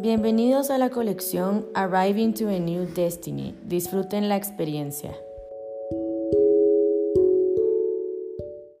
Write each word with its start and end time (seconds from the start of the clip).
Bienvenidos 0.00 0.70
a 0.70 0.78
la 0.78 0.90
colección 0.90 1.66
Arriving 1.74 2.32
to 2.32 2.48
a 2.50 2.60
New 2.60 2.86
Destiny. 2.94 3.56
Disfruten 3.64 4.28
la 4.28 4.36
experiencia. 4.36 5.10